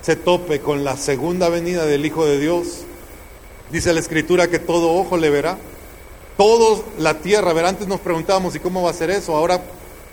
[0.00, 2.84] se tope con la segunda venida del Hijo de Dios,
[3.70, 5.58] dice la Escritura que todo ojo le verá,
[6.38, 7.68] toda la tierra verá.
[7.68, 9.36] Antes nos preguntábamos, ¿y cómo va a ser eso?
[9.36, 9.60] Ahora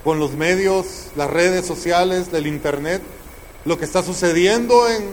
[0.03, 3.01] con los medios, las redes sociales, del Internet,
[3.63, 5.05] lo que está sucediendo en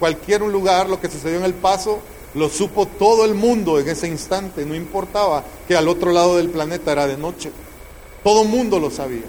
[0.00, 1.98] cualquier lugar, lo que sucedió en El Paso,
[2.32, 6.48] lo supo todo el mundo en ese instante, no importaba que al otro lado del
[6.48, 7.50] planeta era de noche.
[8.24, 9.24] Todo el mundo lo sabía.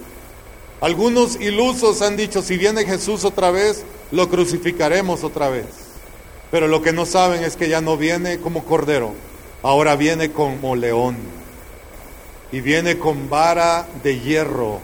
[0.82, 5.66] Algunos ilusos han dicho, si viene Jesús otra vez, lo crucificaremos otra vez.
[6.52, 9.14] Pero lo que no saben es que ya no viene como cordero,
[9.62, 11.18] ahora viene como león.
[12.52, 14.80] Y viene con vara de hierro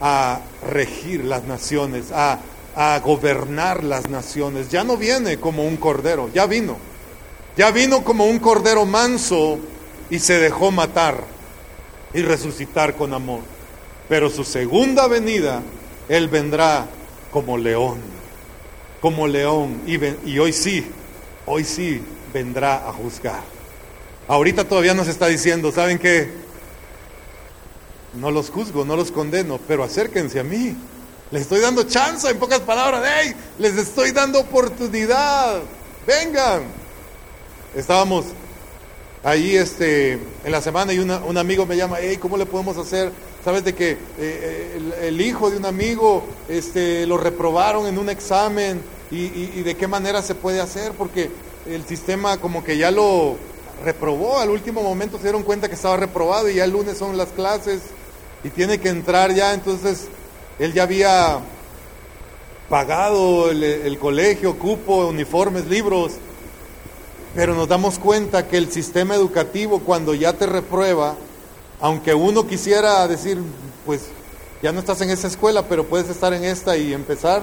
[0.00, 2.40] a regir las naciones, a,
[3.02, 4.68] gobernar las naciones.
[4.68, 6.76] Ya no viene como un cordero, ya vino.
[7.56, 9.58] Ya vino como un cordero manso
[10.10, 11.24] y se dejó matar
[12.12, 13.40] y resucitar con amor.
[14.08, 15.62] Pero su segunda venida,
[16.08, 16.86] Él vendrá
[17.32, 17.98] como león,
[19.00, 19.82] como león.
[19.86, 20.86] Y, hoy sí,
[21.44, 22.00] hoy sí
[22.32, 23.42] vendrá a juzgar.
[24.28, 26.30] Ahorita todavía nos está diciendo, ¿saben qué?
[28.14, 30.76] No los juzgo, no los condeno, pero acérquense a mí.
[31.30, 35.60] Les estoy dando chance, en pocas palabras, hey, les estoy dando oportunidad.
[36.06, 36.62] Vengan.
[37.74, 38.26] Estábamos
[39.24, 43.10] ahí este, en la semana y un amigo me llama, hey, ¿cómo le podemos hacer?
[43.46, 48.08] Sabes de que eh, eh, el, hijo de un amigo este, lo reprobaron en un
[48.08, 51.30] examen y, de qué manera se puede hacer, porque
[51.64, 53.36] el sistema como que ya lo,
[53.84, 57.16] reprobó, al último momento se dieron cuenta que estaba reprobado y ya el lunes son
[57.16, 57.82] las clases
[58.42, 60.08] y tiene que entrar ya, entonces
[60.58, 61.38] él ya había
[62.68, 66.14] pagado el, el colegio, cupo, uniformes, libros,
[67.36, 71.14] pero nos damos cuenta que el sistema educativo cuando ya te reprueba,
[71.80, 73.38] aunque uno quisiera decir,
[73.84, 74.02] pues
[74.62, 77.42] ya no estás en esa escuela, pero puedes estar en esta y empezar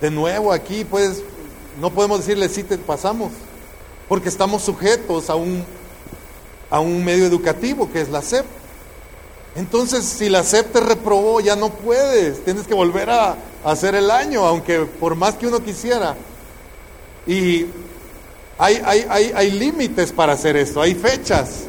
[0.00, 1.22] de nuevo aquí, pues
[1.80, 3.32] no podemos decirle si te pasamos,
[4.08, 5.64] porque estamos sujetos a un,
[6.70, 8.44] a un medio educativo que es la SEP.
[9.54, 13.94] Entonces, si la SEP te reprobó, ya no puedes, tienes que volver a, a hacer
[13.94, 16.14] el año, aunque por más que uno quisiera.
[17.26, 17.66] Y
[18.58, 21.64] hay, hay, hay, hay límites para hacer esto, hay fechas.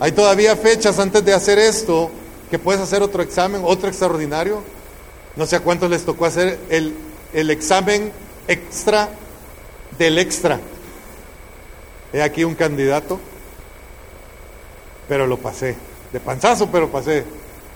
[0.00, 2.10] Hay todavía fechas antes de hacer esto
[2.50, 4.62] que puedes hacer otro examen, otro extraordinario.
[5.34, 6.94] No sé a cuántos les tocó hacer el,
[7.32, 8.12] el examen
[8.46, 9.08] extra
[9.98, 10.60] del extra.
[12.12, 13.18] He aquí un candidato,
[15.08, 15.76] pero lo pasé.
[16.12, 17.24] De panzazo, pero pasé.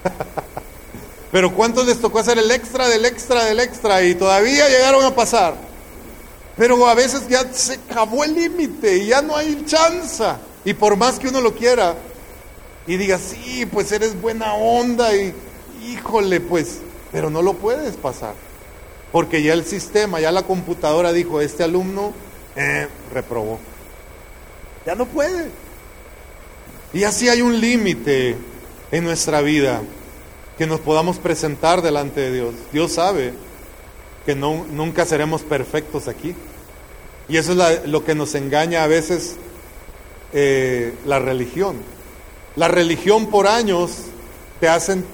[1.32, 5.14] pero ¿cuántos les tocó hacer el extra del extra del extra y todavía llegaron a
[5.14, 5.54] pasar?
[6.56, 10.24] Pero a veces ya se acabó el límite y ya no hay chance.
[10.64, 11.96] Y por más que uno lo quiera
[12.86, 15.32] y diga, sí, pues eres buena onda y
[15.88, 16.80] híjole, pues,
[17.12, 18.34] pero no lo puedes pasar.
[19.12, 22.12] Porque ya el sistema, ya la computadora dijo, este alumno
[22.56, 23.58] eh, reprobó.
[24.86, 25.50] Ya no puede.
[26.92, 28.36] Y así hay un límite
[28.90, 29.82] en nuestra vida
[30.58, 32.54] que nos podamos presentar delante de Dios.
[32.72, 33.32] Dios sabe
[34.26, 36.34] que no, nunca seremos perfectos aquí.
[37.28, 39.36] Y eso es lo que nos engaña a veces
[40.32, 41.76] eh, la religión.
[42.56, 43.92] La religión por años
[44.60, 44.68] te,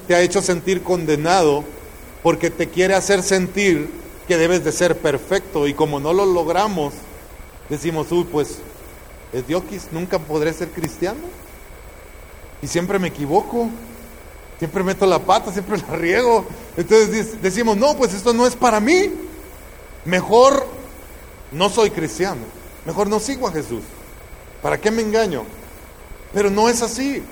[0.06, 1.64] te ha hecho sentir condenado
[2.22, 3.90] porque te quiere hacer sentir
[4.26, 6.92] que debes de ser perfecto y como no lo logramos,
[7.68, 8.58] decimos, uy, pues
[9.32, 11.20] es diokis, nunca podré ser cristiano.
[12.60, 13.70] Y siempre me equivoco,
[14.58, 16.44] siempre meto la pata, siempre la riego.
[16.76, 19.10] Entonces decimos, no, pues esto no es para mí.
[20.04, 20.66] Mejor
[21.52, 22.42] no soy cristiano,
[22.84, 23.82] mejor no sigo a Jesús.
[24.60, 25.44] ¿Para qué me engaño?
[26.32, 27.22] Pero no es así.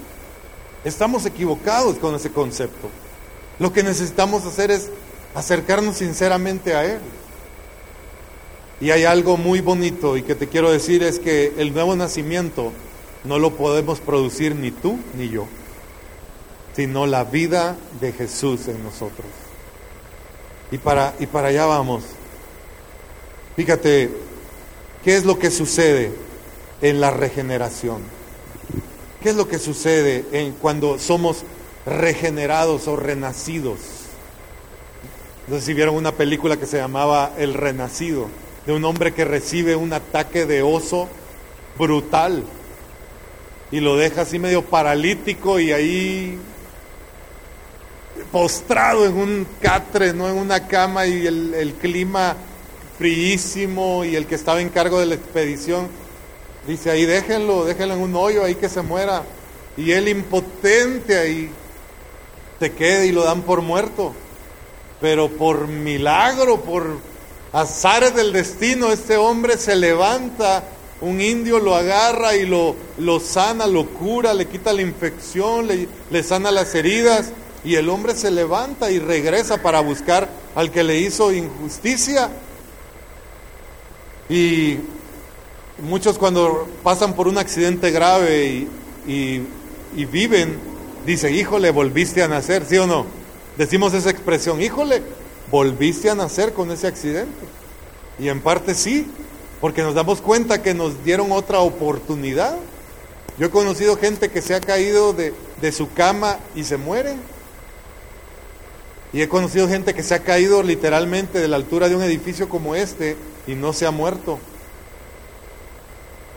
[0.85, 2.89] Estamos equivocados con ese concepto.
[3.59, 4.89] Lo que necesitamos hacer es
[5.35, 7.01] acercarnos sinceramente a Él.
[8.81, 12.73] Y hay algo muy bonito y que te quiero decir es que el nuevo nacimiento
[13.25, 15.47] no lo podemos producir ni tú ni yo,
[16.75, 19.27] sino la vida de Jesús en nosotros.
[20.71, 22.05] Y para, y para allá vamos.
[23.57, 24.11] Fíjate,
[25.05, 26.13] ¿qué es lo que sucede
[26.83, 28.16] en la regeneración?
[29.27, 31.39] ¿Qué es lo que sucede en cuando somos
[31.85, 33.81] regenerados o renacidos?
[35.49, 38.29] No sé si vieron una película que se llamaba El Renacido,
[38.67, 41.09] de un hombre que recibe un ataque de oso
[41.77, 42.45] brutal
[43.73, 46.39] y lo deja así medio paralítico y ahí
[48.31, 52.37] postrado en un catre, no en una cama y el, el clima
[52.97, 56.06] fríísimo y el que estaba en cargo de la expedición
[56.67, 59.23] dice ahí déjenlo, déjenlo en un hoyo ahí que se muera
[59.77, 61.51] y él impotente ahí
[62.59, 64.15] te queda y lo dan por muerto.
[65.01, 66.99] Pero por milagro, por
[67.53, 70.65] azares del destino, este hombre se levanta,
[71.01, 75.89] un indio lo agarra y lo, lo sana, lo cura, le quita la infección, le,
[76.11, 77.33] le sana las heridas,
[77.65, 82.31] y el hombre se levanta y regresa para buscar al que le hizo injusticia.
[84.29, 84.79] Y
[85.79, 88.69] muchos cuando pasan por un accidente grave y,
[89.11, 89.47] y,
[89.95, 90.59] y viven,
[91.05, 93.07] dicen, híjole, volviste a nacer, ¿sí o no?
[93.57, 95.03] decimos esa expresión, híjole,
[95.51, 97.47] volviste a nacer con ese accidente.
[98.19, 99.07] Y en parte sí,
[99.61, 102.57] porque nos damos cuenta que nos dieron otra oportunidad.
[103.39, 107.17] Yo he conocido gente que se ha caído de, de su cama y se muere.
[109.13, 112.49] Y he conocido gente que se ha caído literalmente de la altura de un edificio
[112.49, 114.39] como este y no se ha muerto.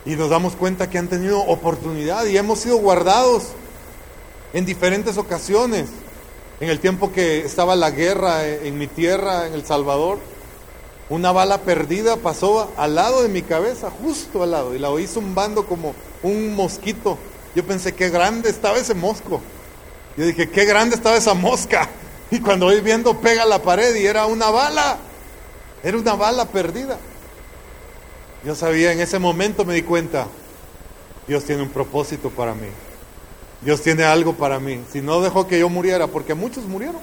[0.04, 3.48] Y nos damos cuenta que han tenido oportunidad y hemos sido guardados
[4.52, 5.88] en diferentes ocasiones.
[6.60, 10.18] En el tiempo que estaba la guerra en mi tierra, en El Salvador,
[11.10, 15.06] una bala perdida pasó al lado de mi cabeza, justo al lado, y la oí
[15.06, 17.18] zumbando como un mosquito.
[17.54, 19.40] Yo pensé, qué grande estaba ese mosco.
[20.16, 21.88] Yo dije, qué grande estaba esa mosca.
[22.32, 24.98] Y cuando voy viendo, pega la pared y era una bala.
[25.82, 26.96] Era una bala perdida.
[28.44, 30.26] Yo sabía, en ese momento me di cuenta,
[31.26, 32.68] Dios tiene un propósito para mí.
[33.62, 34.80] Dios tiene algo para mí.
[34.92, 37.00] Si no dejó que yo muriera, porque muchos murieron.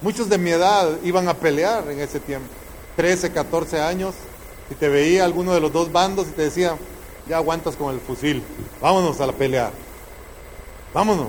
[0.00, 2.48] Muchos de mi edad iban a pelear en ese tiempo.
[2.96, 4.14] 13, 14 años.
[4.70, 6.76] Y te veía alguno de los dos bandos y te decía,
[7.28, 8.42] ya aguantas con el fusil,
[8.80, 9.70] vámonos a la pelea,
[10.92, 11.28] vámonos.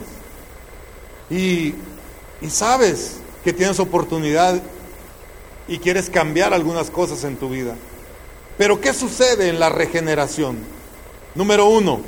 [1.30, 1.74] Y,
[2.42, 4.62] y sabes que tienes oportunidad
[5.68, 7.76] y quieres cambiar algunas cosas en tu vida.
[8.58, 10.58] Pero ¿qué sucede en la regeneración?
[11.36, 12.00] Número uno,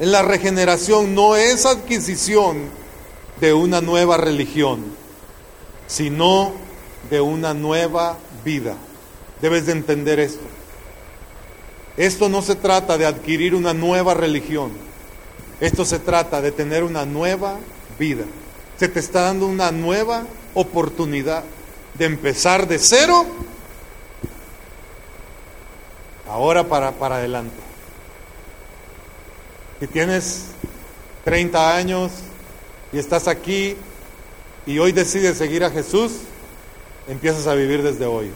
[0.00, 2.70] en la regeneración no es adquisición
[3.40, 4.84] de una nueva religión,
[5.86, 6.52] sino
[7.10, 8.74] de una nueva vida.
[9.40, 10.44] Debes de entender esto.
[11.96, 14.72] Esto no se trata de adquirir una nueva religión.
[15.60, 17.58] Esto se trata de tener una nueva
[17.98, 18.24] vida.
[18.78, 20.24] Se te está dando una nueva
[20.54, 21.44] oportunidad
[21.98, 23.26] de empezar de cero,
[26.32, 27.54] ahora para, para adelante.
[29.80, 30.46] Si tienes
[31.24, 32.10] 30 años
[32.92, 33.76] y estás aquí
[34.64, 36.12] y hoy decides seguir a Jesús,
[37.06, 38.30] empiezas a vivir desde hoy.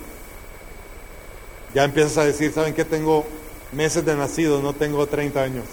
[1.75, 2.85] Ya empiezas a decir, ¿saben qué?
[2.85, 3.25] Tengo
[3.73, 5.65] meses de nacido, no tengo 30 años.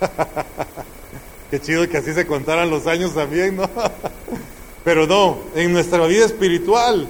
[1.50, 3.70] qué chido que así se contaran los años también, ¿no?
[4.84, 7.06] Pero no, en nuestra vida espiritual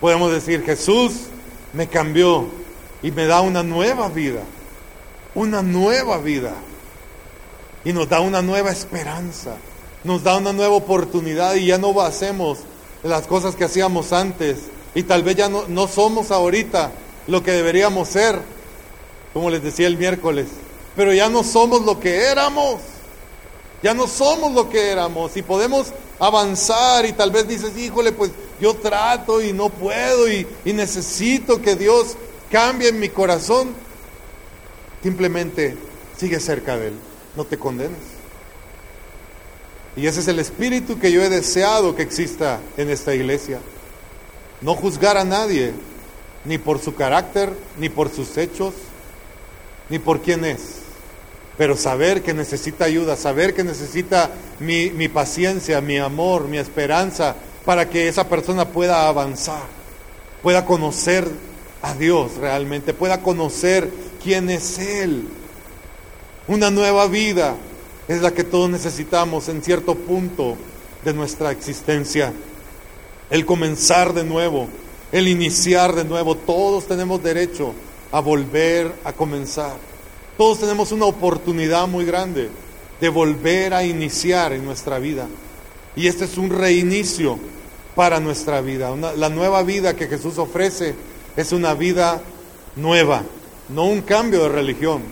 [0.00, 1.26] podemos decir, Jesús
[1.72, 2.58] me cambió
[3.02, 4.42] y me da una nueva vida,
[5.34, 6.54] una nueva vida.
[7.84, 9.56] Y nos da una nueva esperanza,
[10.04, 12.58] nos da una nueva oportunidad y ya no hacemos
[13.02, 14.58] las cosas que hacíamos antes.
[14.94, 16.90] Y tal vez ya no, no somos ahorita
[17.28, 18.40] lo que deberíamos ser,
[19.32, 20.48] como les decía el miércoles,
[20.96, 22.80] pero ya no somos lo que éramos.
[23.80, 28.32] Ya no somos lo que éramos y podemos avanzar y tal vez dices, híjole, pues
[28.60, 32.16] yo trato y no puedo y, y necesito que Dios
[32.50, 33.74] cambie en mi corazón.
[35.02, 35.76] Simplemente
[36.16, 36.94] sigue cerca de Él,
[37.36, 37.98] no te condenes.
[39.96, 43.58] Y ese es el espíritu que yo he deseado que exista en esta iglesia.
[44.60, 45.72] No juzgar a nadie,
[46.44, 48.74] ni por su carácter, ni por sus hechos,
[49.88, 50.78] ni por quién es
[51.58, 54.30] pero saber que necesita ayuda, saber que necesita
[54.60, 57.34] mi, mi, paciencia, mi amor, mi esperanza,
[57.64, 59.64] para que esa persona pueda avanzar,
[60.40, 61.28] pueda conocer
[61.82, 63.90] a Dios realmente, pueda conocer
[64.22, 65.28] quién es Él.
[66.46, 67.56] Una nueva vida
[68.08, 70.56] es la que todos necesitamos en cierto punto
[71.04, 72.32] de nuestra existencia.
[73.30, 74.68] El comenzar de nuevo,
[75.12, 77.74] el iniciar de nuevo, todos tenemos derecho
[78.10, 79.76] a volver a comenzar.
[80.36, 82.48] Todos tenemos una oportunidad muy grande
[83.00, 85.26] de volver a iniciar en nuestra vida.
[85.94, 87.38] Y este es un reinicio
[87.94, 88.94] para nuestra vida.
[88.96, 90.94] la nueva vida que Jesús ofrece
[91.38, 92.20] es una vida
[92.74, 93.22] nueva,
[93.68, 95.02] no un cambio de religión,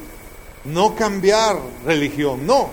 [0.64, 2.68] no cambiar religión, no.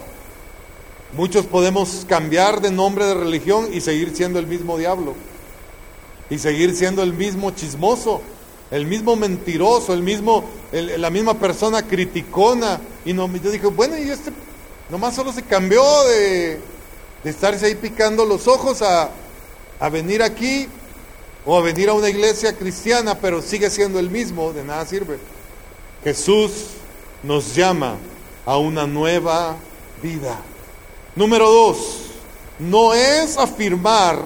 [1.15, 5.13] Muchos podemos cambiar de nombre de religión y seguir siendo el mismo diablo,
[6.31, 8.23] y seguir siendo el mismo chismoso,
[8.71, 12.81] el mismo mentiroso, el mismo, la misma persona criticona.
[13.05, 14.31] Y no, yo dije, bueno, y este
[14.89, 16.59] nomás solo se cambió de,
[17.23, 19.11] de estarse ahí picando los ojos a,
[19.79, 20.67] a venir aquí
[21.45, 25.17] o a venir a una iglesia cristiana, pero sigue siendo el mismo, de nada sirve.
[26.03, 26.51] Jesús
[27.21, 27.97] nos llama
[28.45, 29.55] a una nueva
[30.01, 30.39] vida.
[31.15, 32.01] Número dos,
[32.59, 34.19] no es afirmar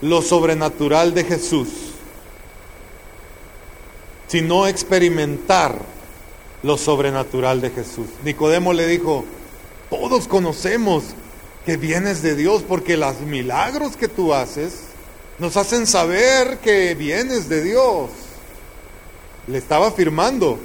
[0.00, 1.68] lo sobrenatural de Jesús
[4.28, 5.80] sino experimentar
[6.62, 8.06] lo sobrenatural de Jesús.
[8.24, 9.24] Nicodemo le dijo,
[9.90, 11.04] todos conocemos
[11.64, 14.82] que vienes de Dios porque los milagros que tú haces
[15.38, 18.10] nos hacen saber que vienes de Dios.
[19.46, 20.58] Le estaba afirmando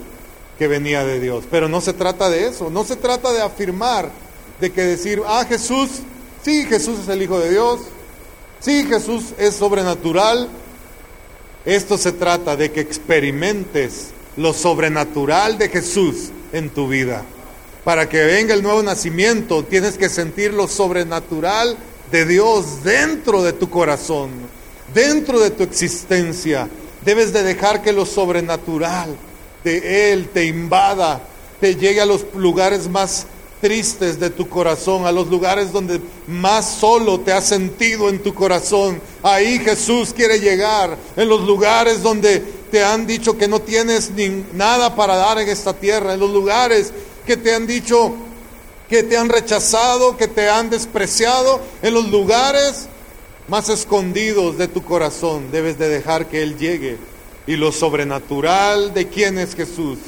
[0.57, 4.11] que venía de Dios, pero no se trata de eso, no se trata de afirmar,
[4.59, 5.89] de que decir, ah, Jesús,
[6.43, 7.81] sí, Jesús es el Hijo de Dios,
[8.59, 10.49] sí, Jesús es sobrenatural,
[11.65, 17.23] esto se trata de que experimentes lo sobrenatural de Jesús en tu vida.
[17.83, 21.77] Para que venga el nuevo nacimiento, tienes que sentir lo sobrenatural
[22.11, 24.29] de Dios dentro de tu corazón,
[24.93, 26.69] dentro de tu existencia.
[27.03, 29.15] Debes de dejar que lo sobrenatural
[29.63, 31.21] de Él te invada,
[31.59, 33.25] te llegue a los lugares más
[33.61, 38.33] tristes de tu corazón, a los lugares donde más solo te has sentido en tu
[38.33, 39.01] corazón.
[39.21, 42.39] Ahí Jesús quiere llegar, en los lugares donde
[42.71, 46.31] te han dicho que no tienes ni nada para dar en esta tierra, en los
[46.31, 46.91] lugares
[47.25, 48.13] que te han dicho
[48.89, 52.89] que te han rechazado, que te han despreciado, en los lugares
[53.47, 56.97] más escondidos de tu corazón, debes de dejar que Él llegue.
[57.45, 59.99] Y lo sobrenatural de quién es Jesús,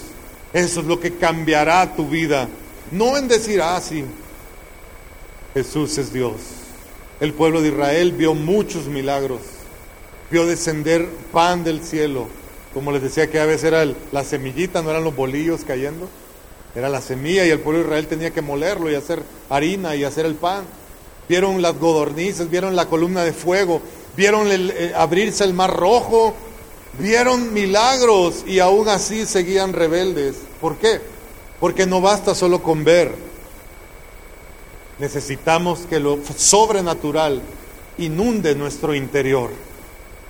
[0.53, 2.47] eso es lo que cambiará tu vida
[2.91, 4.05] no en decir, ah, sí,
[5.53, 6.33] Jesús es Dios.
[7.19, 9.39] El pueblo de Israel vio muchos milagros,
[10.29, 12.27] vio descender pan del cielo.
[12.73, 16.09] Como les decía que a veces era la semillita, no eran los bolillos cayendo.
[16.75, 20.03] Era la semilla y el pueblo de Israel tenía que molerlo y hacer harina y
[20.03, 20.65] hacer el pan.
[21.27, 23.81] Vieron las godornices, vieron la columna de fuego,
[24.15, 26.35] vieron eh, abrirse el mar rojo,
[26.99, 30.35] vieron milagros y aún así seguían rebeldes.
[30.61, 31.01] ¿Por qué?
[31.59, 33.13] Porque no basta solo con ver.
[34.99, 37.41] Necesitamos que lo sobrenatural
[37.97, 39.49] inunde nuestro interior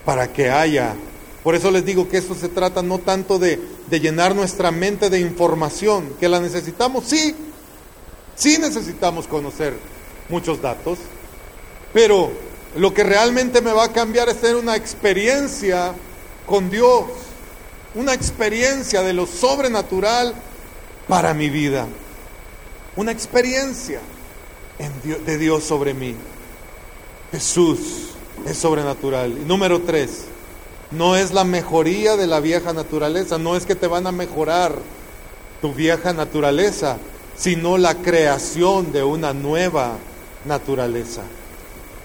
[0.06, 0.96] para que haya.
[1.44, 5.10] Por eso les digo que esto se trata no tanto de, de llenar nuestra mente
[5.10, 7.36] de información, que la necesitamos, sí,
[8.36, 9.78] sí necesitamos conocer
[10.30, 11.00] muchos datos,
[11.94, 12.32] pero
[12.76, 15.94] lo que realmente me va a cambiar es tener una experiencia
[16.46, 17.06] con Dios,
[17.94, 20.36] una experiencia de lo sobrenatural
[21.08, 21.88] para mi vida,
[22.96, 24.02] una experiencia
[25.26, 26.16] de Dios sobre mí.
[27.32, 28.10] Jesús
[28.46, 29.48] es sobrenatural.
[29.48, 30.26] Número tres,
[30.92, 34.76] no es la mejoría de la vieja naturaleza, no es que te van a mejorar
[35.62, 36.98] tu vieja naturaleza,
[37.38, 40.15] sino la creación de una nueva naturaleza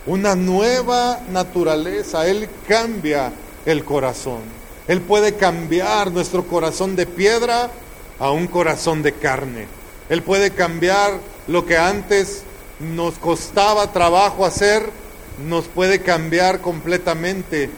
[0.07, 2.27] una nueva naturaleza.
[2.27, 3.33] Él cambia
[3.67, 4.41] el corazón.
[4.89, 7.71] Él puede cambiar nuestro corazón de piedra
[8.19, 9.67] a un corazón de carne.
[10.09, 12.43] Él puede cambiar lo que antes
[12.81, 14.91] nos costaba trabajo hacer,
[15.47, 17.71] nos puede cambiar completamente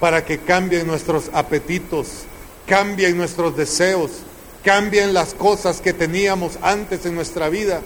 [0.00, 2.24] para que cambien nuestros apetitos,
[2.66, 4.10] cambien nuestros deseos,
[4.64, 7.80] cambien las cosas que teníamos antes en nuestra vida.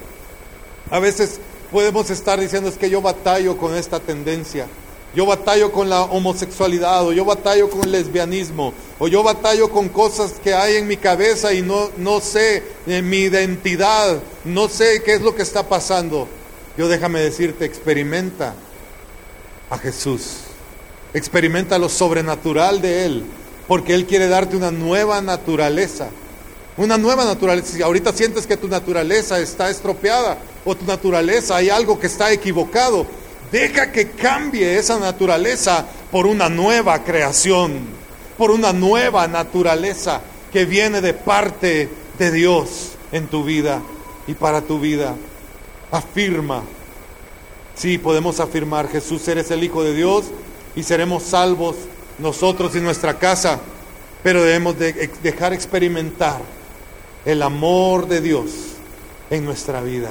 [0.90, 1.38] A veces
[1.74, 4.68] podemos estar diciendo es que yo batallo con esta tendencia,
[5.12, 9.88] yo batallo con la homosexualidad, o yo batallo con el lesbianismo, o yo batallo con
[9.88, 14.68] cosas que hay en mi cabeza y no, no sé en eh, mi identidad, no
[14.68, 16.28] sé qué es lo que está pasando.
[16.78, 18.54] Yo déjame decirte, experimenta
[19.68, 20.42] a Jesús,
[21.12, 23.24] experimenta lo sobrenatural de Él,
[23.66, 26.10] porque Él quiere darte una nueva naturaleza.
[26.76, 27.68] Una nueva naturaleza.
[27.72, 32.32] Si ahorita sientes que tu naturaleza está estropeada o tu naturaleza hay algo que está
[32.32, 33.06] equivocado,
[33.52, 37.86] deja que cambie esa naturaleza por una nueva creación,
[38.36, 40.20] por una nueva naturaleza
[40.52, 43.80] que viene de parte de Dios en tu vida
[44.26, 45.14] y para tu vida.
[45.92, 46.62] Afirma.
[47.76, 50.24] Sí, podemos afirmar, Jesús, eres el Hijo de Dios
[50.74, 51.76] y seremos salvos
[52.18, 53.60] nosotros y nuestra casa,
[54.24, 56.40] pero debemos de dejar experimentar
[57.24, 58.50] el amor de Dios
[59.30, 60.10] en nuestra vida.